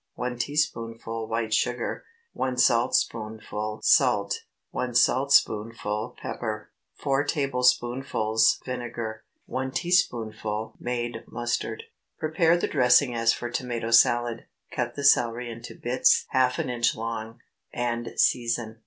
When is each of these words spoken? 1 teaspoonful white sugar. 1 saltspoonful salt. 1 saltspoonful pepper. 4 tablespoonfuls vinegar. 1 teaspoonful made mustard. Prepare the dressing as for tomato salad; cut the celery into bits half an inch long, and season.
1 0.15 0.39
teaspoonful 0.39 1.27
white 1.27 1.53
sugar. 1.53 2.03
1 2.33 2.57
saltspoonful 2.57 3.81
salt. 3.83 4.39
1 4.71 4.95
saltspoonful 4.95 6.15
pepper. 6.19 6.71
4 6.95 7.23
tablespoonfuls 7.23 8.59
vinegar. 8.65 9.23
1 9.45 9.69
teaspoonful 9.69 10.73
made 10.79 11.23
mustard. 11.27 11.83
Prepare 12.17 12.57
the 12.57 12.67
dressing 12.67 13.13
as 13.13 13.31
for 13.31 13.51
tomato 13.51 13.91
salad; 13.91 14.47
cut 14.75 14.95
the 14.95 15.03
celery 15.03 15.51
into 15.51 15.75
bits 15.75 16.25
half 16.29 16.57
an 16.57 16.71
inch 16.71 16.95
long, 16.95 17.37
and 17.71 18.11
season. 18.19 18.79